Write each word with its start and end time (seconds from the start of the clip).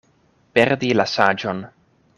Perdi 0.59 0.89
la 0.97 1.07
saĝon. 1.13 1.65